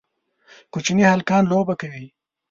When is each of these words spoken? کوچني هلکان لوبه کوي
کوچني 0.73 1.03
هلکان 1.13 1.43
لوبه 1.51 1.73
کوي 1.81 2.05